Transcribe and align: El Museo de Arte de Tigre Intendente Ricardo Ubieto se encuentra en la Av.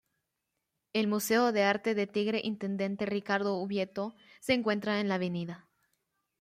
El 0.93 1.07
Museo 1.07 1.51
de 1.51 1.61
Arte 1.61 1.93
de 1.93 2.07
Tigre 2.07 2.41
Intendente 2.43 3.05
Ricardo 3.05 3.57
Ubieto 3.59 4.15
se 4.39 4.53
encuentra 4.55 4.99
en 4.99 5.07
la 5.07 5.13
Av. 5.13 5.63